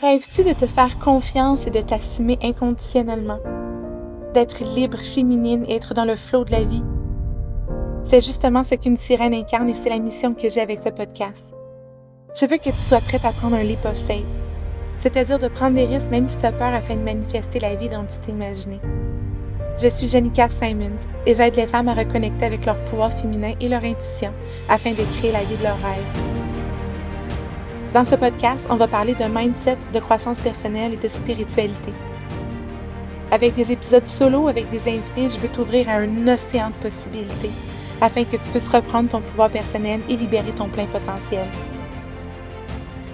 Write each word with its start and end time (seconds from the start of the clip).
Rêves-tu 0.00 0.44
de 0.44 0.54
te 0.54 0.66
faire 0.66 0.98
confiance 0.98 1.66
et 1.66 1.70
de 1.70 1.82
t'assumer 1.82 2.38
inconditionnellement? 2.42 3.38
D'être 4.32 4.64
libre, 4.64 4.96
féminine 4.96 5.62
et 5.68 5.74
être 5.74 5.92
dans 5.92 6.06
le 6.06 6.16
flot 6.16 6.46
de 6.46 6.52
la 6.52 6.64
vie? 6.64 6.82
C'est 8.04 8.24
justement 8.24 8.64
ce 8.64 8.76
qu'une 8.76 8.96
sirène 8.96 9.34
incarne 9.34 9.68
et 9.68 9.74
c'est 9.74 9.90
la 9.90 9.98
mission 9.98 10.32
que 10.32 10.48
j'ai 10.48 10.62
avec 10.62 10.78
ce 10.78 10.88
podcast. 10.88 11.44
Je 12.34 12.46
veux 12.46 12.56
que 12.56 12.70
tu 12.70 12.72
sois 12.72 13.00
prête 13.00 13.26
à 13.26 13.32
prendre 13.32 13.56
un 13.56 13.62
leap 13.62 13.84
of 13.84 13.98
faith, 14.06 14.24
c'est-à-dire 14.96 15.38
de 15.38 15.48
prendre 15.48 15.74
des 15.74 15.84
risques 15.84 16.10
même 16.10 16.28
si 16.28 16.38
tu 16.38 16.46
as 16.46 16.52
peur 16.52 16.72
afin 16.72 16.96
de 16.96 17.02
manifester 17.02 17.60
la 17.60 17.74
vie 17.74 17.90
dont 17.90 18.06
tu 18.06 18.18
t'es 18.22 18.32
imaginé. 18.32 18.80
Je 19.76 19.88
suis 19.88 20.06
Janica 20.06 20.48
Simons 20.48 20.96
et 21.26 21.34
j'aide 21.34 21.56
les 21.56 21.66
femmes 21.66 21.88
à 21.88 21.94
reconnecter 21.94 22.46
avec 22.46 22.64
leur 22.64 22.82
pouvoir 22.86 23.12
féminin 23.12 23.52
et 23.60 23.68
leur 23.68 23.84
intuition 23.84 24.32
afin 24.66 24.92
de 24.92 25.18
créer 25.18 25.32
la 25.32 25.42
vie 25.42 25.58
de 25.58 25.62
leurs 25.62 25.82
rêves. 25.82 26.39
Dans 27.92 28.04
ce 28.04 28.14
podcast, 28.14 28.64
on 28.70 28.76
va 28.76 28.86
parler 28.86 29.16
de 29.16 29.24
mindset, 29.24 29.76
de 29.92 29.98
croissance 29.98 30.38
personnelle 30.38 30.94
et 30.94 30.96
de 30.96 31.08
spiritualité. 31.08 31.92
Avec 33.32 33.56
des 33.56 33.72
épisodes 33.72 34.06
solo 34.06 34.46
avec 34.46 34.70
des 34.70 34.78
invités, 34.88 35.28
je 35.28 35.40
veux 35.40 35.48
t'ouvrir 35.48 35.88
à 35.88 35.94
un 35.94 36.28
océan 36.28 36.68
de 36.68 36.74
possibilités 36.74 37.50
afin 38.00 38.22
que 38.22 38.36
tu 38.36 38.50
puisses 38.52 38.68
reprendre 38.68 39.08
ton 39.08 39.20
pouvoir 39.20 39.50
personnel 39.50 40.00
et 40.08 40.16
libérer 40.16 40.52
ton 40.52 40.68
plein 40.68 40.86
potentiel. 40.86 41.46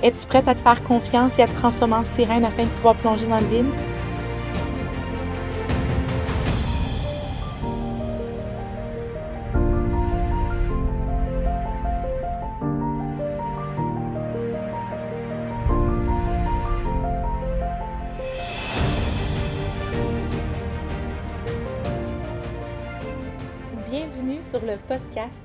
Es-tu 0.02 0.26
prête 0.26 0.46
à 0.46 0.54
te 0.54 0.60
faire 0.60 0.84
confiance 0.84 1.38
et 1.38 1.42
à 1.42 1.46
te 1.46 1.56
transformer 1.56 1.94
en 1.94 2.04
sirène 2.04 2.44
afin 2.44 2.64
de 2.64 2.68
pouvoir 2.68 2.96
plonger 2.96 3.26
dans 3.26 3.40
le 3.40 3.46
vide? 3.46 3.66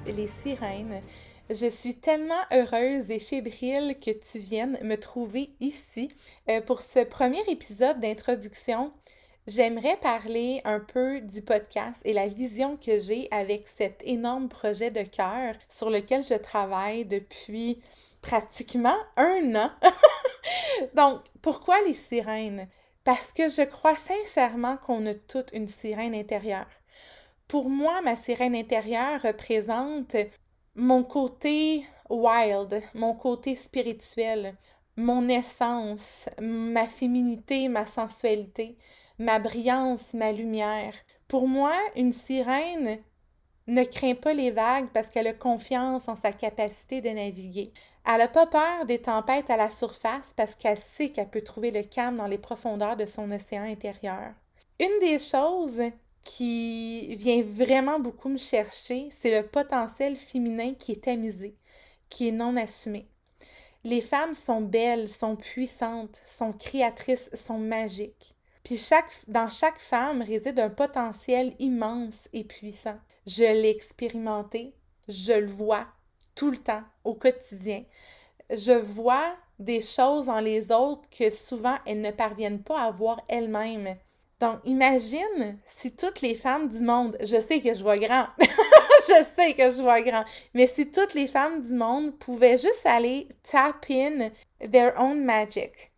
Les 0.05 0.27
Sirènes. 0.27 1.01
Je 1.49 1.67
suis 1.69 1.95
tellement 1.95 2.43
heureuse 2.51 3.09
et 3.09 3.19
fébrile 3.19 3.95
que 3.97 4.11
tu 4.11 4.37
viennes 4.37 4.77
me 4.83 4.97
trouver 4.97 5.51
ici. 5.61 6.09
Euh, 6.49 6.59
pour 6.59 6.81
ce 6.81 7.05
premier 7.05 7.41
épisode 7.47 8.01
d'introduction, 8.01 8.91
j'aimerais 9.47 9.95
parler 9.95 10.59
un 10.65 10.81
peu 10.81 11.21
du 11.21 11.41
podcast 11.41 12.01
et 12.03 12.11
la 12.11 12.27
vision 12.27 12.75
que 12.75 12.99
j'ai 12.99 13.29
avec 13.31 13.69
cet 13.69 14.03
énorme 14.05 14.49
projet 14.49 14.91
de 14.91 15.03
cœur 15.03 15.55
sur 15.69 15.89
lequel 15.89 16.25
je 16.25 16.35
travaille 16.35 17.05
depuis 17.05 17.81
pratiquement 18.21 18.97
un 19.15 19.55
an. 19.55 19.71
Donc, 20.95 21.21
pourquoi 21.41 21.77
les 21.87 21.93
sirènes? 21.93 22.67
Parce 23.05 23.31
que 23.31 23.47
je 23.47 23.61
crois 23.61 23.95
sincèrement 23.95 24.75
qu'on 24.85 25.05
a 25.05 25.13
toute 25.13 25.53
une 25.53 25.69
sirène 25.69 26.13
intérieure. 26.13 26.67
Pour 27.51 27.69
moi, 27.69 27.99
ma 28.01 28.15
sirène 28.15 28.55
intérieure 28.55 29.23
représente 29.23 30.15
mon 30.73 31.03
côté 31.03 31.85
wild, 32.09 32.81
mon 32.93 33.13
côté 33.13 33.55
spirituel, 33.55 34.55
mon 34.95 35.27
essence, 35.27 36.29
ma 36.39 36.87
féminité, 36.87 37.67
ma 37.67 37.85
sensualité, 37.85 38.77
ma 39.19 39.37
brillance, 39.37 40.13
ma 40.13 40.31
lumière. 40.31 40.93
Pour 41.27 41.49
moi, 41.49 41.73
une 41.97 42.13
sirène 42.13 42.99
ne 43.67 43.83
craint 43.83 44.15
pas 44.15 44.31
les 44.31 44.51
vagues 44.51 44.87
parce 44.93 45.07
qu'elle 45.07 45.27
a 45.27 45.33
confiance 45.33 46.07
en 46.07 46.15
sa 46.15 46.31
capacité 46.31 47.01
de 47.01 47.09
naviguer. 47.09 47.73
Elle 48.07 48.19
n'a 48.19 48.29
pas 48.29 48.47
peur 48.47 48.85
des 48.85 49.01
tempêtes 49.01 49.49
à 49.49 49.57
la 49.57 49.69
surface 49.69 50.33
parce 50.37 50.55
qu'elle 50.55 50.79
sait 50.79 51.09
qu'elle 51.09 51.29
peut 51.29 51.41
trouver 51.41 51.71
le 51.71 51.83
calme 51.83 52.15
dans 52.15 52.27
les 52.27 52.37
profondeurs 52.37 52.95
de 52.95 53.05
son 53.05 53.29
océan 53.29 53.63
intérieur. 53.63 54.31
Une 54.79 54.99
des 55.01 55.19
choses 55.19 55.81
qui 56.23 57.15
vient 57.15 57.41
vraiment 57.41 57.99
beaucoup 57.99 58.29
me 58.29 58.37
chercher, 58.37 59.09
c'est 59.11 59.41
le 59.41 59.47
potentiel 59.47 60.15
féminin 60.15 60.73
qui 60.73 60.93
est 60.93 61.03
tamisé, 61.03 61.55
qui 62.09 62.27
est 62.27 62.31
non 62.31 62.55
assumé. 62.57 63.07
Les 63.83 64.01
femmes 64.01 64.35
sont 64.35 64.61
belles, 64.61 65.09
sont 65.09 65.35
puissantes, 65.35 66.21
sont 66.25 66.53
créatrices, 66.53 67.29
sont 67.33 67.57
magiques. 67.57 68.35
Puis 68.63 68.77
chaque, 68.77 69.11
dans 69.27 69.49
chaque 69.49 69.79
femme 69.79 70.21
réside 70.21 70.59
un 70.59 70.69
potentiel 70.69 71.55
immense 71.57 72.27
et 72.31 72.43
puissant. 72.43 72.99
Je 73.25 73.43
l'ai 73.43 73.69
expérimenté, 73.71 74.75
je 75.07 75.33
le 75.33 75.47
vois 75.47 75.87
tout 76.35 76.51
le 76.51 76.57
temps, 76.57 76.83
au 77.03 77.15
quotidien. 77.15 77.83
Je 78.51 78.71
vois 78.71 79.35
des 79.57 79.81
choses 79.81 80.29
en 80.29 80.39
les 80.39 80.71
autres 80.71 81.09
que 81.09 81.29
souvent 81.29 81.77
elles 81.85 82.01
ne 82.01 82.11
parviennent 82.11 82.63
pas 82.63 82.81
à 82.81 82.91
voir 82.91 83.21
elles-mêmes. 83.27 83.97
Donc, 84.41 84.59
imagine 84.65 85.59
si 85.67 85.95
toutes 85.95 86.21
les 86.21 86.33
femmes 86.33 86.67
du 86.67 86.81
monde, 86.81 87.15
je 87.21 87.39
sais 87.39 87.61
que 87.61 87.75
je 87.75 87.83
vois 87.83 87.99
grand, 87.99 88.25
je 88.39 89.23
sais 89.35 89.53
que 89.53 89.69
je 89.69 89.83
vois 89.83 90.01
grand, 90.01 90.25
mais 90.55 90.65
si 90.65 90.89
toutes 90.89 91.13
les 91.13 91.27
femmes 91.27 91.61
du 91.61 91.75
monde 91.75 92.17
pouvaient 92.17 92.57
juste 92.57 92.81
aller 92.83 93.27
tap 93.43 93.85
in 93.91 94.31
their 94.71 94.93
own 94.97 95.23
magic, 95.23 95.91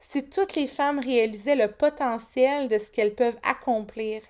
si 0.00 0.28
toutes 0.28 0.56
les 0.56 0.66
femmes 0.66 0.98
réalisaient 0.98 1.54
le 1.54 1.70
potentiel 1.70 2.66
de 2.66 2.76
ce 2.76 2.90
qu'elles 2.90 3.14
peuvent 3.14 3.38
accomplir, 3.44 4.22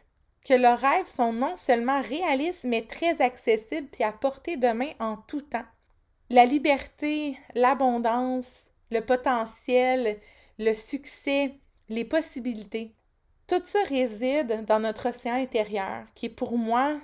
que 0.45 0.53
leurs 0.53 0.79
rêves 0.79 1.09
sont 1.09 1.33
non 1.33 1.57
seulement 1.57 2.03
réalistes, 2.03 2.65
mais 2.65 2.83
très 2.83 3.23
accessibles 3.23 3.89
puis 3.91 4.05
à 4.05 4.13
portée 4.13 4.59
de 4.59 4.69
main 4.69 4.93
en 5.01 5.17
tout 5.17 5.41
temps. 5.41 5.65
La 6.29 6.45
liberté, 6.45 7.39
l'abondance, 7.55 8.53
le 8.91 9.01
potentiel, 9.01 10.21
le 10.59 10.75
succès, 10.75 11.55
les 11.89 12.05
possibilités. 12.05 12.95
Tout 13.47 13.63
ça 13.63 13.83
réside 13.89 14.65
dans 14.67 14.81
notre 14.81 15.11
océan 15.11 15.35
intérieur, 15.35 16.05
qui 16.15 16.27
est 16.27 16.31
pour 16.31 16.57
moi 16.57 16.99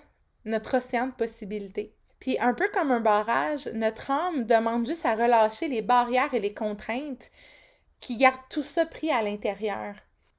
notre 0.47 0.78
océan 0.78 1.09
de 1.09 1.12
possibilités. 1.12 1.95
Puis 2.19 2.39
un 2.39 2.55
peu 2.55 2.69
comme 2.73 2.91
un 2.91 3.01
barrage, 3.01 3.69
notre 3.75 4.11
âme 4.11 4.45
demande 4.45 4.87
juste 4.87 5.05
à 5.05 5.15
relâcher 5.15 5.69
les 5.69 5.83
barrières 5.83 6.33
et 6.33 6.41
les 6.41 6.55
contraintes 6.55 7.31
qui 8.01 8.17
gardent 8.17 8.39
tout 8.49 8.62
ça 8.62 8.87
pris 8.87 9.11
à 9.11 9.23
l'intérieur. 9.23 9.95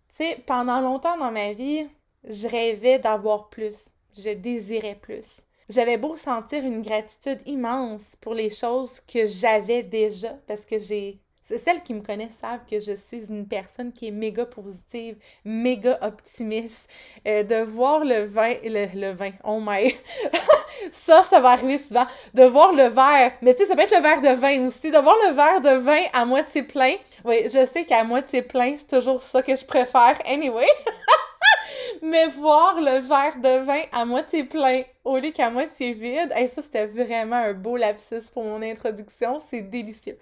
Tu 0.09 0.25
sais, 0.25 0.43
pendant 0.47 0.81
longtemps 0.81 1.17
dans 1.17 1.31
ma 1.31 1.53
vie, 1.53 1.87
je 2.23 2.47
rêvais 2.47 2.99
d'avoir 2.99 3.49
plus, 3.49 3.89
je 4.17 4.31
désirais 4.31 4.97
plus. 4.99 5.41
J'avais 5.69 5.97
beau 5.97 6.17
sentir 6.17 6.63
une 6.65 6.81
gratitude 6.81 7.41
immense 7.45 8.15
pour 8.19 8.33
les 8.33 8.49
choses 8.49 8.99
que 9.01 9.25
j'avais 9.27 9.83
déjà, 9.83 10.33
parce 10.47 10.65
que 10.65 10.79
j'ai 10.79 11.19
celles 11.57 11.81
qui 11.83 11.93
me 11.93 12.01
connaissent 12.01 12.37
savent 12.39 12.65
que 12.69 12.79
je 12.79 12.95
suis 12.95 13.25
une 13.29 13.47
personne 13.47 13.91
qui 13.91 14.07
est 14.07 14.11
méga 14.11 14.45
positive, 14.45 15.17
méga 15.45 15.97
optimiste. 16.01 16.89
Euh, 17.27 17.43
de 17.43 17.55
voir 17.63 18.03
le 18.03 18.25
vin, 18.25 18.55
le, 18.63 18.87
le 18.95 19.11
vin, 19.11 19.31
oh 19.43 19.59
my, 19.61 19.95
ça, 20.91 21.23
ça 21.23 21.39
va 21.39 21.49
arriver 21.49 21.79
souvent. 21.79 22.05
De 22.33 22.43
voir 22.43 22.73
le 22.73 22.83
verre, 22.83 23.33
mais 23.41 23.53
tu 23.53 23.61
sais, 23.63 23.67
ça 23.67 23.75
peut 23.75 23.81
être 23.81 23.95
le 23.95 24.01
verre 24.01 24.21
de 24.21 24.39
vin 24.39 24.67
aussi. 24.67 24.91
De 24.91 24.97
voir 24.97 25.15
le 25.27 25.33
verre 25.33 25.61
de 25.61 25.79
vin 25.79 26.01
à 26.13 26.25
moitié 26.25 26.63
plein. 26.63 26.95
Oui, 27.25 27.43
je 27.45 27.65
sais 27.65 27.85
qu'à 27.85 28.03
moitié 28.03 28.41
plein, 28.41 28.75
c'est 28.77 28.97
toujours 28.97 29.23
ça 29.23 29.41
que 29.41 29.55
je 29.55 29.65
préfère. 29.65 30.19
Anyway. 30.25 30.65
mais 32.01 32.27
voir 32.27 32.75
le 32.79 32.99
verre 32.99 33.37
de 33.37 33.63
vin 33.63 33.83
à 33.91 34.05
moitié 34.05 34.43
plein 34.43 34.83
au 35.03 35.17
lieu 35.17 35.31
qu'à 35.31 35.49
moitié 35.49 35.93
vide, 35.93 36.33
et 36.37 36.47
ça, 36.47 36.61
c'était 36.61 36.85
vraiment 36.85 37.37
un 37.37 37.53
beau 37.53 37.77
lapsus 37.77 38.29
pour 38.33 38.43
mon 38.43 38.61
introduction. 38.61 39.39
C'est 39.49 39.61
délicieux. 39.61 40.17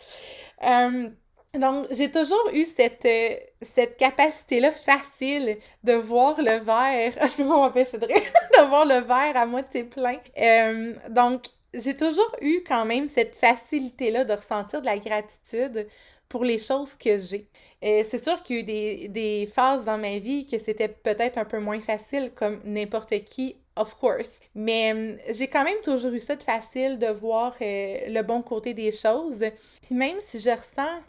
Euh, 0.64 1.10
donc, 1.54 1.88
j'ai 1.92 2.12
toujours 2.12 2.50
eu 2.54 2.64
cette, 2.64 3.06
euh, 3.06 3.36
cette 3.62 3.98
capacité-là 3.98 4.72
facile 4.72 5.58
de 5.84 5.94
voir 5.94 6.40
le 6.40 6.60
verre. 6.60 7.14
je 7.28 7.36
peux 7.36 7.48
pas 7.48 7.56
m'empêcher 7.56 7.98
de 7.98 8.06
rire, 8.06 8.22
de 8.58 8.66
voir 8.68 8.86
le 8.86 9.02
verre 9.02 9.36
à 9.36 9.46
moitié 9.46 9.84
plein. 9.84 10.18
Euh, 10.38 10.94
donc, 11.10 11.44
j'ai 11.74 11.96
toujours 11.96 12.36
eu 12.42 12.64
quand 12.68 12.86
même 12.86 13.10
cette 13.10 13.36
facilité-là 13.36 14.26
de 14.26 14.34
ressentir 14.34 14.82
de 14.82 14.86
la 14.86 14.98
gratitude 14.98 15.88
pour 16.30 16.46
les 16.46 16.60
choses 16.60 16.94
que 16.94 17.20
j'ai. 17.20 17.48
c'est 17.82 18.24
sûr 18.24 18.42
qu'il 18.44 18.56
y 18.56 18.60
a 18.60 18.62
eu 18.62 18.66
des, 18.66 19.08
des, 19.08 19.46
phases 19.48 19.84
dans 19.84 19.98
ma 19.98 20.20
vie 20.20 20.46
que 20.48 20.60
c'était 20.60 20.88
peut-être 20.88 21.38
un 21.38 21.46
peu 21.46 21.60
moins 21.60 21.82
facile, 21.82 22.32
comme 22.36 22.62
n'importe 22.64 23.24
qui 23.26 23.56
of 23.80 23.96
course. 23.96 24.40
Mais 24.54 24.94
euh, 24.94 25.18
j'ai 25.32 25.48
quand 25.48 25.64
même 25.64 25.82
toujours 25.84 26.12
eu 26.12 26.20
ça 26.20 26.36
de 26.36 26.44
facile 26.44 27.00
de 27.00 27.08
voir 27.08 27.56
euh, 27.62 27.98
le 28.08 28.22
bon 28.22 28.42
côté 28.42 28.74
des 28.74 28.92
choses. 28.92 29.44
Puis 29.82 29.96
même 29.96 30.18
si 30.20 30.40
je 30.40 30.50
ressens 30.50 31.02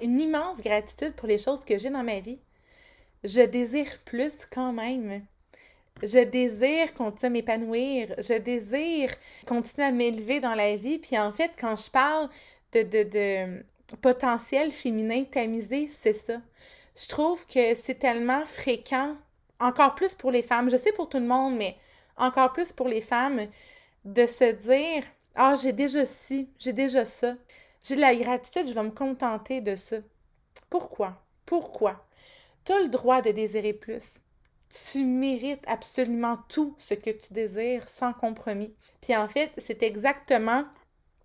une 0.00 0.20
immense 0.20 0.58
gratitude 0.58 1.14
pour 1.16 1.26
les 1.26 1.38
choses 1.38 1.64
que 1.64 1.76
j'ai 1.76 1.90
dans 1.90 2.04
ma 2.04 2.20
vie, 2.20 2.38
je 3.24 3.42
désire 3.42 3.98
plus 4.04 4.36
quand 4.50 4.72
même. 4.72 5.24
Je 6.02 6.22
désire 6.24 6.94
continuer 6.94 7.26
à 7.26 7.30
m'épanouir. 7.30 8.14
Je 8.18 8.38
désire 8.38 9.10
continuer 9.46 9.86
à 9.86 9.92
m'élever 9.92 10.40
dans 10.40 10.54
la 10.54 10.76
vie. 10.76 10.98
Puis 10.98 11.18
en 11.18 11.32
fait, 11.32 11.50
quand 11.58 11.76
je 11.76 11.90
parle 11.90 12.28
de, 12.72 12.82
de 12.82 13.64
potentiel 13.94 14.72
féminin 14.72 15.24
tamisé, 15.24 15.88
c'est 16.00 16.12
ça. 16.12 16.40
Je 16.96 17.08
trouve 17.08 17.46
que 17.46 17.74
c'est 17.74 17.98
tellement 17.98 18.44
fréquent 18.46 19.16
encore 19.60 19.94
plus 19.94 20.14
pour 20.14 20.30
les 20.30 20.42
femmes, 20.42 20.70
je 20.70 20.76
sais 20.76 20.92
pour 20.92 21.08
tout 21.08 21.18
le 21.18 21.26
monde, 21.26 21.56
mais 21.56 21.76
encore 22.16 22.52
plus 22.52 22.72
pour 22.72 22.88
les 22.88 23.00
femmes, 23.00 23.46
de 24.04 24.26
se 24.26 24.52
dire 24.52 25.04
Ah, 25.34 25.56
j'ai 25.60 25.72
déjà 25.72 26.06
ci, 26.06 26.48
j'ai 26.58 26.72
déjà 26.72 27.04
ça. 27.04 27.34
J'ai 27.82 27.96
de 27.96 28.00
la 28.00 28.14
gratitude, 28.14 28.68
je 28.68 28.74
vais 28.74 28.82
me 28.82 28.90
contenter 28.90 29.60
de 29.60 29.76
ça. 29.76 29.96
Pourquoi? 30.70 31.22
Pourquoi? 31.44 32.04
Tu 32.64 32.72
as 32.72 32.80
le 32.80 32.88
droit 32.88 33.22
de 33.22 33.30
désirer 33.30 33.72
plus. 33.72 34.14
Tu 34.68 35.04
mérites 35.04 35.62
absolument 35.68 36.38
tout 36.48 36.74
ce 36.78 36.94
que 36.94 37.10
tu 37.10 37.32
désires 37.32 37.88
sans 37.88 38.12
compromis. 38.12 38.74
Puis 39.00 39.14
en 39.14 39.28
fait, 39.28 39.52
c'est 39.58 39.82
exactement 39.84 40.64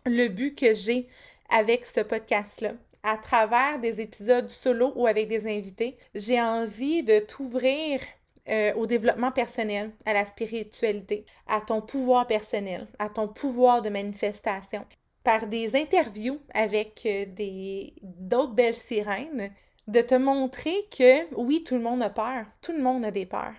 le 0.06 0.28
but 0.28 0.56
que 0.56 0.74
j'ai 0.74 1.08
avec 1.52 1.86
ce 1.86 2.02
podcast-là. 2.02 2.74
À 3.04 3.18
travers 3.18 3.80
des 3.80 4.00
épisodes 4.00 4.50
solo 4.50 4.94
ou 4.96 5.08
avec 5.08 5.28
des 5.28 5.46
invités, 5.46 5.98
j'ai 6.16 6.42
envie 6.42 7.04
de 7.04 7.20
t'ouvrir 7.20 8.00
euh, 8.50 8.74
au 8.74 8.88
développement 8.88 9.32
personnel, 9.32 9.92
à 10.06 10.14
la 10.14 10.26
spiritualité, 10.26 11.26
à 11.48 11.62
ton 11.62 11.82
pouvoir 11.82 12.26
personnel, 12.26 12.88
à 12.98 13.10
ton 13.10 13.28
pouvoir 13.28 13.82
de 13.82 13.90
manifestation. 13.90 14.86
Par 15.24 15.46
des 15.46 15.76
interviews 15.76 16.40
avec 16.54 17.04
euh, 17.06 17.26
des 17.28 17.94
d'autres 18.02 18.54
belles 18.54 18.74
sirènes, 18.74 19.54
de 19.88 20.02
te 20.02 20.16
montrer 20.16 20.74
que 20.90 21.34
oui, 21.36 21.64
tout 21.64 21.76
le 21.76 21.82
monde 21.82 22.02
a 22.02 22.10
peur, 22.10 22.46
tout 22.62 22.72
le 22.72 22.82
monde 22.82 23.06
a 23.06 23.12
des 23.12 23.26
peurs. 23.26 23.54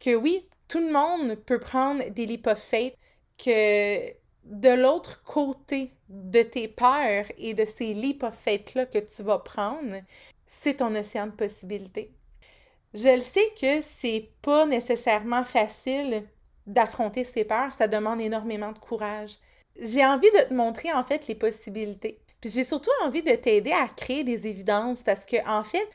Que 0.00 0.14
oui, 0.14 0.48
tout 0.68 0.80
le 0.80 0.92
monde 0.92 1.36
peut 1.36 1.60
prendre 1.60 2.08
des 2.10 2.26
leap 2.26 2.46
of 2.46 2.58
faith, 2.58 2.94
que 3.38 4.10
de 4.44 4.70
l'autre 4.70 5.22
côté 5.22 5.92
de 6.08 6.42
tes 6.42 6.68
peurs 6.68 7.26
et 7.38 7.54
de 7.54 7.64
ces 7.64 7.94
faith-là 8.32 8.86
que 8.86 8.98
tu 8.98 9.22
vas 9.22 9.38
prendre, 9.38 9.96
c'est 10.46 10.78
ton 10.78 10.94
océan 10.94 11.26
de 11.26 11.32
possibilités. 11.32 12.12
Je 12.94 13.08
le 13.08 13.20
sais 13.20 13.48
que 13.60 13.80
c'est 14.00 14.30
pas 14.42 14.66
nécessairement 14.66 15.44
facile 15.44 16.24
d'affronter 16.66 17.24
ces 17.24 17.44
peurs, 17.44 17.72
ça 17.72 17.88
demande 17.88 18.20
énormément 18.20 18.72
de 18.72 18.78
courage. 18.78 19.38
J'ai 19.80 20.04
envie 20.04 20.30
de 20.32 20.48
te 20.48 20.54
montrer 20.54 20.92
en 20.92 21.04
fait 21.04 21.26
les 21.28 21.34
possibilités. 21.34 22.20
Puis 22.40 22.50
j'ai 22.50 22.64
surtout 22.64 22.90
envie 23.04 23.22
de 23.22 23.34
t'aider 23.34 23.72
à 23.72 23.86
créer 23.88 24.24
des 24.24 24.46
évidences 24.46 25.02
parce 25.02 25.26
que 25.26 25.36
en 25.46 25.62
fait, 25.62 25.88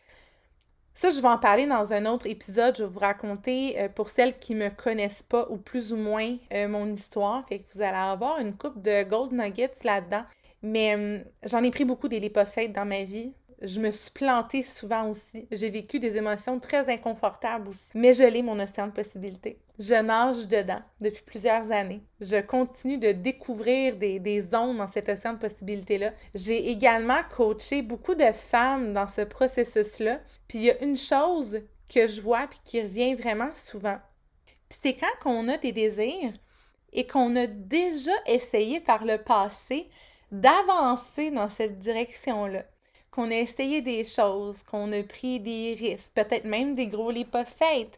ça 0.95 1.11
je 1.11 1.19
vais 1.19 1.27
en 1.27 1.37
parler 1.37 1.67
dans 1.67 1.91
un 1.91 2.05
autre 2.05 2.25
épisode, 2.25 2.75
je 2.77 2.83
vais 2.85 2.89
vous 2.89 2.99
raconter 2.99 3.79
euh, 3.79 3.89
pour 3.89 4.09
celles 4.09 4.39
qui 4.39 4.55
me 4.55 4.69
connaissent 4.69 5.23
pas 5.23 5.45
ou 5.49 5.57
plus 5.57 5.91
ou 5.91 5.97
moins 5.97 6.37
euh, 6.53 6.69
mon 6.69 6.91
histoire, 6.91 7.45
fait 7.49 7.59
que 7.59 7.65
vous 7.73 7.81
allez 7.81 7.97
avoir 7.97 8.39
une 8.39 8.55
coupe 8.55 8.81
de 8.81 9.03
gold 9.03 9.33
nuggets 9.33 9.83
là-dedans. 9.83 10.23
Mais 10.63 10.95
hum, 10.95 11.23
j'en 11.43 11.61
ai 11.63 11.69
pris 11.69 11.83
beaucoup 11.83 12.07
des 12.07 12.19
lipophètes 12.19 12.71
dans 12.71 12.85
ma 12.85 13.03
vie 13.03 13.33
je 13.61 13.79
me 13.79 13.91
suis 13.91 14.11
plantée 14.11 14.63
souvent 14.63 15.09
aussi. 15.09 15.47
J'ai 15.51 15.69
vécu 15.69 15.99
des 15.99 16.17
émotions 16.17 16.59
très 16.59 16.91
inconfortables 16.91 17.69
aussi. 17.69 17.89
Mais 17.93 18.13
je 18.13 18.23
l'ai, 18.23 18.41
mon 18.41 18.59
océan 18.59 18.87
de 18.87 18.91
possibilités. 18.91 19.59
Je 19.79 19.93
nage 19.93 20.47
dedans 20.47 20.81
depuis 20.99 21.23
plusieurs 21.23 21.71
années. 21.71 22.01
Je 22.21 22.41
continue 22.41 22.97
de 22.97 23.11
découvrir 23.11 23.95
des, 23.97 24.41
zones 24.41 24.77
dans 24.77 24.87
cet 24.87 25.09
océan 25.09 25.33
de 25.33 25.39
possibilités-là. 25.39 26.13
J'ai 26.33 26.69
également 26.69 27.21
coaché 27.35 27.81
beaucoup 27.81 28.15
de 28.15 28.31
femmes 28.31 28.93
dans 28.93 29.07
ce 29.07 29.21
processus-là. 29.21 30.19
Puis 30.47 30.59
il 30.59 30.63
y 30.65 30.71
a 30.71 30.83
une 30.83 30.97
chose 30.97 31.61
que 31.93 32.07
je 32.07 32.21
vois 32.21 32.47
puis 32.47 32.59
qui 32.63 32.81
revient 32.81 33.15
vraiment 33.15 33.53
souvent. 33.53 33.97
c'est 34.69 34.95
quand 34.95 35.29
on 35.29 35.47
a 35.47 35.57
des 35.57 35.71
désirs 35.71 36.33
et 36.91 37.05
qu'on 37.05 37.35
a 37.35 37.47
déjà 37.47 38.11
essayé 38.25 38.79
par 38.79 39.05
le 39.05 39.17
passé 39.17 39.89
d'avancer 40.31 41.31
dans 41.31 41.49
cette 41.49 41.79
direction-là 41.79 42.63
qu'on 43.15 43.31
a 43.31 43.35
essayé 43.35 43.81
des 43.81 44.03
choses, 44.03 44.63
qu'on 44.63 44.91
a 44.91 45.01
pris 45.03 45.39
des 45.39 45.75
risques, 45.79 46.11
peut-être 46.13 46.45
même 46.45 46.75
des 46.75 46.87
gros 46.87 47.11
leap 47.11 47.33
of 47.33 47.47
faith, 47.47 47.97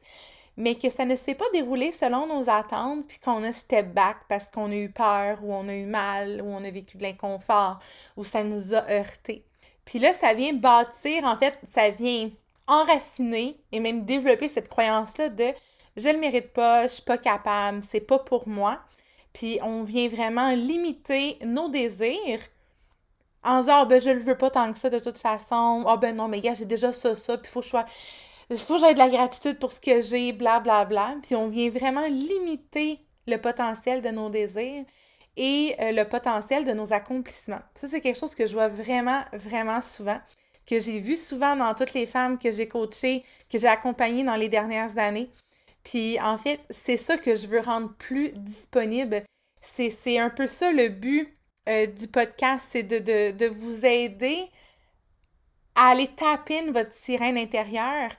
mais 0.55 0.75
que 0.75 0.89
ça 0.89 1.05
ne 1.05 1.15
s'est 1.15 1.35
pas 1.35 1.49
déroulé 1.53 1.91
selon 1.91 2.27
nos 2.27 2.49
attentes, 2.49 3.07
puis 3.07 3.19
qu'on 3.19 3.43
a 3.43 3.51
step 3.51 3.93
back 3.93 4.17
parce 4.29 4.45
qu'on 4.45 4.71
a 4.71 4.75
eu 4.75 4.89
peur, 4.89 5.43
ou 5.43 5.53
on 5.53 5.67
a 5.67 5.75
eu 5.75 5.85
mal, 5.85 6.41
ou 6.41 6.47
on 6.47 6.63
a 6.63 6.71
vécu 6.71 6.97
de 6.97 7.03
l'inconfort, 7.03 7.79
ou 8.15 8.23
ça 8.23 8.43
nous 8.43 8.75
a 8.75 8.89
heurté. 8.89 9.43
Puis 9.85 9.99
là, 9.99 10.13
ça 10.13 10.33
vient 10.33 10.53
bâtir, 10.53 11.23
en 11.23 11.37
fait, 11.37 11.57
ça 11.73 11.89
vient 11.89 12.29
enraciner 12.67 13.57
et 13.71 13.79
même 13.79 14.05
développer 14.05 14.49
cette 14.49 14.67
croyance-là 14.67 15.29
de 15.29 15.53
je 15.95 16.09
le 16.09 16.19
mérite 16.19 16.53
pas, 16.53 16.83
je 16.87 16.93
suis 16.93 17.03
pas 17.03 17.17
capable, 17.17 17.81
c'est 17.81 18.01
pas 18.01 18.19
pour 18.19 18.47
moi. 18.47 18.79
Puis 19.33 19.59
on 19.63 19.83
vient 19.83 20.09
vraiment 20.09 20.51
limiter 20.51 21.37
nos 21.43 21.69
désirs 21.69 22.41
en 23.47 23.61
disant, 23.61 23.81
ah, 23.81 23.85
ben, 23.85 24.01
je 24.01 24.09
le 24.09 24.19
veux 24.19 24.37
pas 24.37 24.49
tant 24.49 24.71
que 24.71 24.79
ça 24.79 24.89
de 24.89 24.99
toute 24.99 25.17
façon. 25.17 25.83
Ah, 25.87 25.97
ben 25.97 26.15
non, 26.15 26.27
mais 26.27 26.41
gars, 26.41 26.53
j'ai 26.53 26.65
déjà 26.65 26.93
ça, 26.93 27.15
ça, 27.15 27.37
puis 27.37 27.51
faut 27.51 27.59
que 27.61 27.65
je 27.65 27.69
sois. 27.71 27.85
Il 28.49 28.57
faut 28.57 28.75
que 28.75 28.81
j'aie 28.81 28.93
de 28.93 28.99
la 28.99 29.09
gratitude 29.09 29.59
pour 29.59 29.71
ce 29.71 29.79
que 29.81 30.01
j'ai, 30.01 30.33
bla, 30.33 30.59
bla, 30.59 30.85
bla. 30.85 31.15
Puis 31.21 31.35
on 31.35 31.47
vient 31.47 31.69
vraiment 31.69 32.07
limiter 32.07 32.99
le 33.27 33.37
potentiel 33.37 34.01
de 34.01 34.09
nos 34.09 34.29
désirs 34.29 34.85
et 35.37 35.75
euh, 35.79 35.91
le 35.91 36.03
potentiel 36.05 36.65
de 36.65 36.71
nos 36.71 36.93
accomplissements. 36.93 37.61
Ça, 37.73 37.87
c'est 37.89 38.01
quelque 38.01 38.19
chose 38.19 38.35
que 38.35 38.47
je 38.47 38.53
vois 38.53 38.69
vraiment, 38.69 39.23
vraiment 39.33 39.81
souvent, 39.81 40.19
que 40.65 40.79
j'ai 40.79 40.99
vu 40.99 41.15
souvent 41.15 41.55
dans 41.55 41.73
toutes 41.73 41.93
les 41.93 42.05
femmes 42.05 42.37
que 42.39 42.51
j'ai 42.51 42.67
coachées, 42.67 43.23
que 43.49 43.57
j'ai 43.57 43.67
accompagnées 43.67 44.23
dans 44.23 44.35
les 44.35 44.49
dernières 44.49 44.97
années. 44.97 45.29
Puis 45.83 46.19
en 46.19 46.37
fait, 46.37 46.59
c'est 46.69 46.97
ça 46.97 47.17
que 47.17 47.35
je 47.35 47.47
veux 47.47 47.61
rendre 47.61 47.93
plus 47.97 48.31
disponible. 48.31 49.23
C'est 49.61 50.19
un 50.19 50.29
peu 50.29 50.47
ça 50.47 50.71
le 50.71 50.89
but 50.89 51.36
euh, 51.67 51.87
du 51.87 52.07
podcast, 52.07 52.67
c'est 52.71 52.83
de, 52.83 53.47
vous 53.47 53.85
aider 53.85 54.49
à 55.75 55.89
aller 55.89 56.07
taper 56.07 56.69
votre 56.71 56.93
sirène 56.93 57.37
intérieure, 57.37 58.11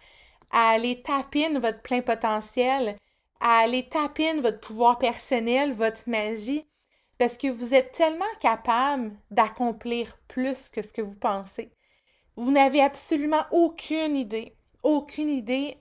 à 0.50 0.70
aller 0.70 1.02
taper 1.02 1.48
votre 1.58 1.82
plein 1.82 2.02
potentiel, 2.02 2.96
à 3.40 3.60
aller 3.60 3.88
taper 3.88 4.34
votre 4.34 4.60
pouvoir 4.60 4.98
personnel, 4.98 5.72
votre 5.72 6.08
magie, 6.08 6.66
parce 7.18 7.36
que 7.36 7.48
vous 7.48 7.74
êtes 7.74 7.92
tellement 7.92 8.24
capable 8.40 9.12
d'accomplir 9.30 10.18
plus 10.28 10.68
que 10.68 10.82
ce 10.82 10.92
que 10.92 11.02
vous 11.02 11.16
pensez. 11.16 11.72
Vous 12.36 12.52
n'avez 12.52 12.80
absolument 12.80 13.44
aucune 13.50 14.16
idée, 14.16 14.54
aucune 14.82 15.30
idée 15.30 15.78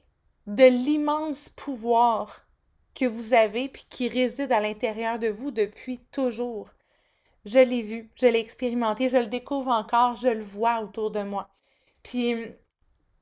de 0.48 0.66
l'immense 0.66 1.50
pouvoir 1.50 2.48
que 2.96 3.06
vous 3.06 3.34
avez 3.34 3.69
puis 3.69 3.86
qui 3.90 4.08
réside 4.08 4.52
à 4.52 4.60
l'intérieur 4.60 5.19
de 5.19 5.28
vous 5.28 5.52
depuis 5.52 6.00
toujours. 6.12 6.69
Je 7.45 7.60
l'ai 7.60 7.81
vu, 7.81 8.10
je 8.16 8.28
l'ai 8.28 8.39
expérimenté, 8.39 9.10
je 9.10 9.18
le 9.18 9.28
découvre 9.28 9.72
encore, 9.72 10.16
je 10.16 10.28
le 10.28 10.44
vois 10.44 10.81
autour 10.81 11.12
de 11.12 11.22
moi. 11.22 11.50
Puis, 12.04 12.36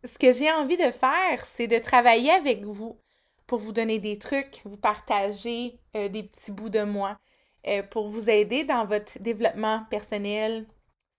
ce 0.03 0.17
que 0.17 0.31
j'ai 0.31 0.51
envie 0.51 0.77
de 0.77 0.91
faire, 0.91 1.45
c'est 1.55 1.67
de 1.67 1.77
travailler 1.77 2.31
avec 2.31 2.63
vous 2.63 2.99
pour 3.47 3.59
vous 3.59 3.71
donner 3.71 3.99
des 3.99 4.17
trucs, 4.17 4.61
vous 4.65 4.77
partager 4.77 5.79
euh, 5.95 6.09
des 6.09 6.23
petits 6.23 6.51
bouts 6.51 6.69
de 6.69 6.83
moi, 6.83 7.19
euh, 7.67 7.83
pour 7.83 8.07
vous 8.07 8.29
aider 8.29 8.63
dans 8.63 8.85
votre 8.85 9.19
développement 9.19 9.85
personnel, 9.89 10.67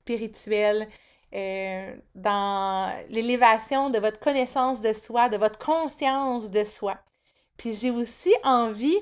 spirituel, 0.03 0.89
euh, 1.35 1.97
dans 2.15 3.05
l'élévation 3.09 3.91
de 3.91 3.99
votre 3.99 4.21
connaissance 4.21 4.81
de 4.81 4.93
soi, 4.93 5.29
de 5.29 5.37
votre 5.37 5.59
conscience 5.59 6.51
de 6.51 6.65
soi. 6.65 6.99
Puis 7.57 7.75
j'ai 7.75 7.91
aussi 7.91 8.33
envie 8.45 8.99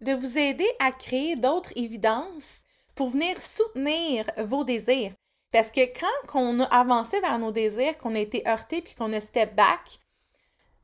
de 0.00 0.12
vous 0.12 0.36
aider 0.36 0.66
à 0.80 0.90
créer 0.90 1.36
d'autres 1.36 1.72
évidences 1.76 2.61
pour 2.94 3.10
venir 3.10 3.40
soutenir 3.40 4.26
vos 4.38 4.64
désirs. 4.64 5.12
Parce 5.52 5.70
que 5.70 5.80
quand 5.80 6.40
on 6.40 6.60
a 6.60 6.64
avancé 6.64 7.20
vers 7.20 7.38
nos 7.38 7.52
désirs, 7.52 7.98
qu'on 7.98 8.14
a 8.14 8.18
été 8.18 8.46
heurté 8.48 8.80
puis 8.80 8.94
qu'on 8.94 9.12
a 9.12 9.20
step 9.20 9.54
back, 9.54 10.00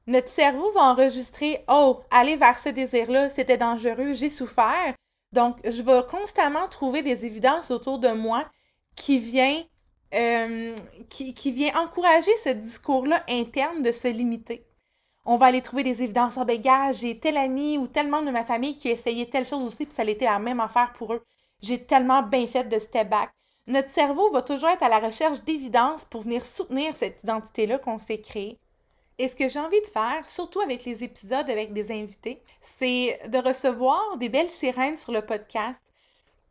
notre 0.07 0.29
cerveau 0.29 0.71
va 0.73 0.91
enregistrer 0.91 1.65
Oh, 1.69 2.01
aller 2.11 2.37
vers 2.37 2.59
ce 2.59 2.69
désir-là, 2.69 3.29
c'était 3.31 3.59
dangereux, 3.59 4.15
j'ai 4.15 4.31
souffert. 4.31 4.95
Donc, 5.33 5.59
je 5.65 5.83
vais 5.83 6.01
constamment 6.11 6.69
trouver 6.69 7.03
des 7.03 7.27
évidences 7.27 7.71
autour 7.71 7.99
de 7.99 8.09
moi 8.09 8.47
qui 8.97 9.19
vient, 9.19 9.63
euh, 10.15 10.75
qui, 11.11 11.35
qui 11.35 11.71
encourager 11.75 12.35
ce 12.43 12.51
discours-là 12.51 13.23
interne 13.29 13.83
de 13.83 13.93
se 13.93 14.09
limiter. 14.09 14.65
On 15.27 15.37
va 15.37 15.47
aller 15.47 15.61
trouver 15.61 15.85
des 15.85 16.03
évidences. 16.03 16.39
Oh, 16.41 16.45
ben, 16.47 16.59
gars, 16.59 16.93
j'ai 16.93 17.19
tel 17.19 17.37
ami 17.37 17.77
ou 17.77 17.87
tel 17.87 18.09
membre 18.09 18.27
de 18.27 18.31
ma 18.31 18.45
famille 18.45 18.77
qui 18.77 18.89
a 18.89 18.93
essayé 18.93 19.29
telle 19.29 19.45
chose 19.45 19.63
aussi, 19.65 19.85
puis 19.85 19.95
ça 19.95 20.03
a 20.03 20.07
été 20.07 20.25
la 20.25 20.39
même 20.39 20.61
affaire 20.61 20.95
pour 20.95 21.13
eux. 21.13 21.23
J'ai 21.61 21.85
tellement 21.85 22.23
bien 22.23 22.47
fait 22.47 22.65
de 22.65 22.79
step 22.79 23.09
back. 23.09 23.31
Notre 23.67 23.91
cerveau 23.91 24.31
va 24.31 24.43
toujours 24.43 24.69
être 24.71 24.83
à 24.83 24.89
la 24.89 25.01
recherche 25.01 25.43
d'évidence 25.43 26.05
pour 26.07 26.23
venir 26.23 26.45
soutenir 26.47 26.97
cette 26.97 27.23
identité-là 27.23 27.79
qu'on 27.79 27.99
s'est 27.99 28.21
créée. 28.21 28.59
Et 29.19 29.29
ce 29.29 29.35
que 29.35 29.49
j'ai 29.49 29.59
envie 29.59 29.81
de 29.81 29.87
faire, 29.87 30.29
surtout 30.29 30.61
avec 30.61 30.85
les 30.85 31.03
épisodes 31.03 31.51
avec 31.51 31.73
des 31.73 31.91
invités, 31.91 32.41
c'est 32.61 33.21
de 33.29 33.39
recevoir 33.39 34.17
des 34.17 34.29
belles 34.29 34.49
sirènes 34.49 34.97
sur 34.97 35.13
le 35.13 35.23
podcast 35.23 35.83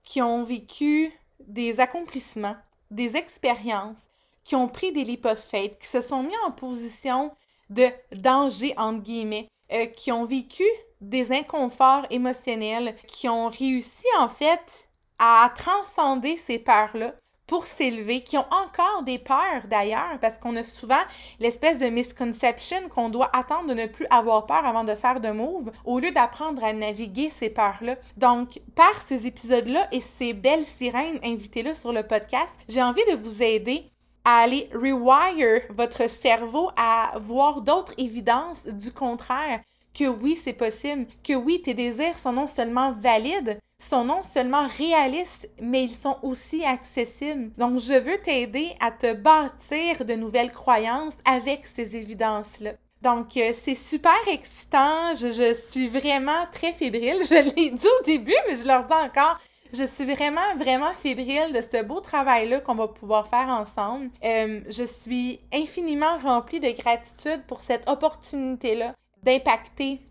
qui 0.03 0.21
ont 0.21 0.43
vécu 0.43 1.11
des 1.39 1.79
accomplissements, 1.79 2.57
des 2.91 3.15
expériences, 3.15 3.99
qui 4.43 4.55
ont 4.55 4.67
pris 4.67 4.91
des 4.91 5.05
leap 5.05 5.25
of 5.25 5.39
faith, 5.39 5.79
qui 5.79 5.87
se 5.87 6.01
sont 6.01 6.23
mis 6.23 6.37
en 6.45 6.51
position 6.51 7.31
de 7.69 7.87
danger, 8.11 8.73
entre 8.77 9.01
guillemets, 9.01 9.47
euh, 9.71 9.85
qui 9.85 10.11
ont 10.11 10.25
vécu 10.25 10.63
des 11.01 11.31
inconforts 11.31 12.05
émotionnels, 12.09 12.95
qui 13.07 13.27
ont 13.29 13.49
réussi 13.49 14.05
en 14.19 14.27
fait 14.27 14.87
à 15.19 15.51
transcender 15.55 16.38
ces 16.38 16.59
peurs-là 16.59 17.13
pour 17.47 17.65
s'élever, 17.65 18.21
qui 18.21 18.38
ont 18.38 18.45
encore 18.51 19.03
des 19.03 19.19
peurs 19.19 19.67
d'ailleurs, 19.69 20.19
parce 20.19 20.38
qu'on 20.38 20.57
a 20.57 20.63
souvent 20.63 20.95
l'espèce 21.39 21.77
de 21.77 21.88
misconception 21.88 22.89
qu'on 22.89 23.09
doit 23.09 23.29
attendre 23.33 23.69
de 23.69 23.74
ne 23.74 23.88
plus 23.88 24.05
avoir 24.09 24.45
peur 24.45 24.65
avant 24.65 24.83
de 24.83 24.93
faire 24.95 25.21
de 25.21 25.31
move, 25.31 25.71
au 25.86 26.00
lieu 26.00 26.12
d'apprendre 26.12 26.63
à 26.63 26.74
naviguer 26.74 27.29
ces 27.29 27.50
peurs-là. 27.50 27.95
Donc, 28.17 28.59
par 28.75 29.01
ces 29.07 29.25
épisodes-là 29.25 29.88
et 29.93 30.01
ces 30.01 30.33
belles 30.33 30.65
sirènes 30.65 31.19
invitées-là 31.24 31.74
sur 31.74 31.93
le 31.93 32.03
podcast, 32.03 32.53
j'ai 32.67 32.83
envie 32.83 33.05
de 33.09 33.15
vous 33.15 33.41
aider 33.41 33.89
à 34.25 34.39
aller 34.39 34.69
rewire 34.74 35.62
votre 35.69 36.09
cerveau 36.09 36.69
à 36.75 37.13
voir 37.17 37.62
d'autres 37.62 37.93
évidences 37.97 38.67
du 38.67 38.91
contraire, 38.91 39.62
que 39.98 40.06
oui, 40.06 40.38
c'est 40.42 40.54
possible, 40.54 41.08
que 41.24 41.34
oui, 41.34 41.62
tes 41.62 41.74
désirs 41.74 42.18
sont 42.18 42.34
non 42.34 42.48
seulement 42.48 42.92
valides, 42.92 43.58
sont 43.80 44.06
non 44.06 44.24
seulement 44.24 44.68
réalistes, 44.68 45.50
mais 45.62 45.84
ils 45.84 45.96
sont 45.96 46.18
aussi 46.24 46.63
accessibles. 46.63 47.51
Donc, 47.58 47.80
je 47.80 47.94
veux 47.94 48.18
t'aider 48.20 48.75
à 48.80 48.92
te 48.92 49.13
bâtir 49.13 50.06
de 50.06 50.13
nouvelles 50.13 50.51
croyances 50.51 51.18
avec 51.25 51.66
ces 51.68 51.96
évidences-là. 51.96 52.74
Donc, 53.01 53.38
euh, 53.38 53.51
c'est 53.54 53.75
super 53.75 54.18
excitant. 54.32 55.13
Je, 55.13 55.56
suis 55.70 55.88
vraiment 55.88 56.48
très 56.51 56.74
fébrile. 56.74 57.24
Je 57.24 57.56
l'ai 57.56 57.72
dit 57.72 57.88
au 57.88 58.04
début, 58.04 58.36
mais 58.48 58.58
je 58.58 58.66
leur 58.66 58.86
dis 58.86 58.94
encore. 58.94 59.39
Je 59.74 59.84
suis 59.84 60.06
vraiment, 60.06 60.56
vraiment 60.58 60.94
fébrile 60.94 61.54
de 61.54 61.62
ce 61.62 61.84
beau 61.84 62.00
travail-là 62.00 62.62
qu'on 62.62 62.75
va 62.75 62.88
pouvoir 62.88 63.27
faire 63.27 63.50
ensemble. 63.50 64.10
Euh, 64.24 64.62
je 64.70 64.84
suis 64.84 65.42
infiniment 65.54 66.18
remplie 66.18 66.60
de 66.60 66.72
gratitude 66.72 67.44
pour 67.48 67.62
cette 67.62 67.88
opportunité-là 67.88 68.96
d'impacter 69.24 70.01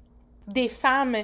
des 0.49 0.69
femmes 0.69 1.17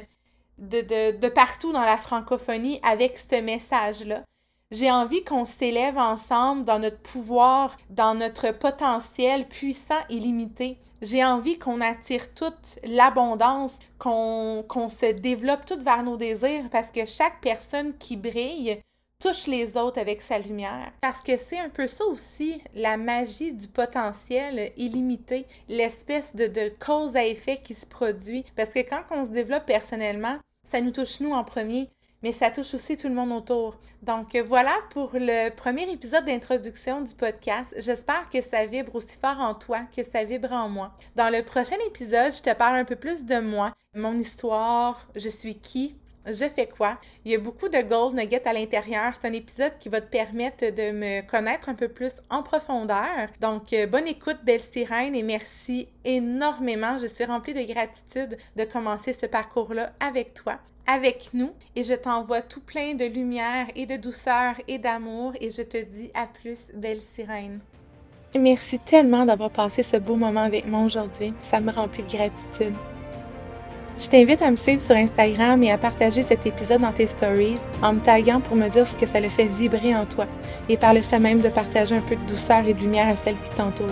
de, 0.58 1.16
de, 1.18 1.28
partout 1.28 1.72
dans 1.72 1.84
la 1.84 1.96
francophonie 1.96 2.80
avec 2.82 3.18
ce 3.18 3.40
message-là. 3.40 4.22
J'ai 4.70 4.90
envie 4.90 5.22
qu'on 5.24 5.44
s'élève 5.44 5.98
ensemble 5.98 6.64
dans 6.64 6.78
notre 6.78 7.00
pouvoir, 7.00 7.76
dans 7.90 8.14
notre 8.14 8.52
potentiel 8.52 9.46
puissant 9.46 10.00
et 10.08 10.18
limité. 10.18 10.78
J'ai 11.02 11.24
envie 11.24 11.58
qu'on 11.58 11.80
attire 11.80 12.32
toute 12.32 12.78
l'abondance, 12.84 13.78
qu'on 13.98 14.64
se 14.88 15.12
développe 15.12 15.66
tout 15.66 15.80
vers 15.80 16.02
nos 16.02 16.16
désirs 16.16 16.70
parce 16.70 16.90
que 16.90 17.04
chaque 17.04 17.40
personne 17.40 17.96
qui 17.98 18.16
brille 18.16 18.80
touche 19.22 19.46
les 19.46 19.76
autres 19.76 20.00
avec 20.00 20.20
sa 20.20 20.38
lumière. 20.38 20.92
Parce 21.00 21.20
que 21.20 21.32
c'est 21.36 21.58
un 21.58 21.68
peu 21.68 21.86
ça 21.86 22.04
aussi, 22.06 22.60
la 22.74 22.96
magie 22.96 23.52
du 23.52 23.68
potentiel 23.68 24.72
illimité, 24.76 25.46
l'espèce 25.68 26.34
de, 26.34 26.48
de 26.48 26.72
cause 26.84 27.14
à 27.14 27.24
effet 27.24 27.58
qui 27.62 27.74
se 27.74 27.86
produit. 27.86 28.44
Parce 28.56 28.70
que 28.70 28.80
quand 28.80 29.04
on 29.10 29.24
se 29.24 29.30
développe 29.30 29.66
personnellement, 29.66 30.38
ça 30.68 30.80
nous 30.80 30.90
touche 30.90 31.20
nous 31.20 31.32
en 31.32 31.44
premier, 31.44 31.88
mais 32.22 32.32
ça 32.32 32.50
touche 32.50 32.74
aussi 32.74 32.96
tout 32.96 33.08
le 33.08 33.14
monde 33.14 33.30
autour. 33.32 33.78
Donc 34.02 34.36
voilà 34.36 34.74
pour 34.90 35.10
le 35.14 35.50
premier 35.50 35.90
épisode 35.92 36.24
d'introduction 36.24 37.02
du 37.02 37.14
podcast. 37.14 37.74
J'espère 37.78 38.28
que 38.30 38.40
ça 38.40 38.66
vibre 38.66 38.96
aussi 38.96 39.18
fort 39.20 39.38
en 39.38 39.54
toi 39.54 39.82
que 39.96 40.02
ça 40.02 40.24
vibre 40.24 40.52
en 40.52 40.68
moi. 40.68 40.92
Dans 41.14 41.30
le 41.30 41.44
prochain 41.44 41.76
épisode, 41.86 42.34
je 42.34 42.42
te 42.42 42.54
parle 42.54 42.76
un 42.76 42.84
peu 42.84 42.96
plus 42.96 43.24
de 43.24 43.38
moi, 43.38 43.72
mon 43.94 44.18
histoire, 44.18 45.06
je 45.14 45.28
suis 45.28 45.56
qui, 45.56 45.94
je 46.26 46.48
fais 46.48 46.66
quoi? 46.66 46.98
Il 47.24 47.32
y 47.32 47.34
a 47.34 47.38
beaucoup 47.38 47.68
de 47.68 47.80
gold 47.82 48.14
nuggets 48.14 48.46
à 48.46 48.52
l'intérieur. 48.52 49.12
C'est 49.14 49.28
un 49.28 49.32
épisode 49.32 49.72
qui 49.78 49.88
va 49.88 50.00
te 50.00 50.10
permettre 50.10 50.64
de 50.64 50.92
me 50.92 51.22
connaître 51.28 51.68
un 51.68 51.74
peu 51.74 51.88
plus 51.88 52.12
en 52.30 52.42
profondeur. 52.42 53.28
Donc, 53.40 53.72
euh, 53.72 53.86
bonne 53.86 54.06
écoute, 54.06 54.38
belle 54.44 54.60
sirène, 54.60 55.14
et 55.14 55.22
merci 55.22 55.88
énormément. 56.04 56.98
Je 56.98 57.06
suis 57.06 57.24
remplie 57.24 57.54
de 57.54 57.72
gratitude 57.72 58.38
de 58.56 58.64
commencer 58.64 59.12
ce 59.12 59.26
parcours-là 59.26 59.92
avec 60.00 60.34
toi 60.34 60.58
avec 60.86 61.32
nous 61.32 61.52
et 61.76 61.84
je 61.84 61.94
t'envoie 61.94 62.42
tout 62.42 62.60
plein 62.60 62.94
de 62.94 63.04
lumière 63.04 63.66
et 63.76 63.86
de 63.86 63.96
douceur 63.96 64.54
et 64.68 64.78
d'amour 64.78 65.32
et 65.40 65.50
je 65.50 65.62
te 65.62 65.82
dis 65.82 66.10
à 66.14 66.26
plus, 66.26 66.58
belle 66.74 67.00
sirène. 67.00 67.60
Merci 68.34 68.78
tellement 68.78 69.24
d'avoir 69.24 69.50
passé 69.50 69.82
ce 69.82 69.96
beau 69.98 70.16
moment 70.16 70.42
avec 70.42 70.66
moi 70.66 70.80
aujourd'hui. 70.80 71.34
Ça 71.40 71.60
me 71.60 71.70
remplit 71.70 72.02
de 72.02 72.10
gratitude. 72.10 72.74
Je 73.98 74.08
t'invite 74.08 74.42
à 74.42 74.50
me 74.50 74.56
suivre 74.56 74.80
sur 74.80 74.96
Instagram 74.96 75.62
et 75.62 75.70
à 75.70 75.78
partager 75.78 76.22
cet 76.22 76.46
épisode 76.46 76.80
dans 76.80 76.92
tes 76.92 77.06
stories 77.06 77.58
en 77.82 77.92
me 77.92 78.00
taguant 78.00 78.40
pour 78.40 78.56
me 78.56 78.68
dire 78.68 78.86
ce 78.86 78.96
que 78.96 79.06
ça 79.06 79.20
le 79.20 79.28
fait 79.28 79.44
vibrer 79.44 79.94
en 79.94 80.06
toi 80.06 80.26
et 80.68 80.76
par 80.76 80.94
le 80.94 81.02
fait 81.02 81.18
même 81.18 81.40
de 81.40 81.48
partager 81.48 81.94
un 81.94 82.00
peu 82.00 82.16
de 82.16 82.26
douceur 82.26 82.66
et 82.66 82.74
de 82.74 82.80
lumière 82.80 83.08
à 83.08 83.16
celles 83.16 83.40
qui 83.40 83.50
t'entourent. 83.50 83.88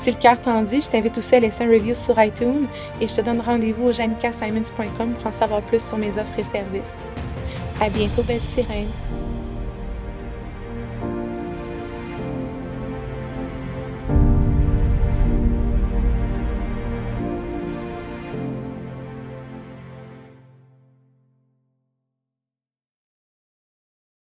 Si 0.00 0.10
le 0.10 0.18
cœur 0.18 0.40
t'en 0.40 0.62
dit, 0.62 0.82
je 0.82 0.88
t'invite 0.88 1.16
aussi 1.16 1.34
à 1.34 1.40
laisser 1.40 1.64
un 1.64 1.68
review 1.68 1.94
sur 1.94 2.20
iTunes 2.22 2.66
et 3.00 3.08
je 3.08 3.14
te 3.14 3.20
donne 3.22 3.40
rendez-vous 3.40 3.88
au 3.88 3.92
janicasimons.com 3.92 5.14
pour 5.14 5.26
en 5.26 5.32
savoir 5.32 5.62
plus 5.62 5.80
sur 5.86 5.96
mes 5.96 6.10
offres 6.10 6.38
et 6.38 6.44
services. 6.44 6.92
À 7.80 7.88
bientôt, 7.88 8.22
belle 8.22 8.40
sirène! 8.40 9.23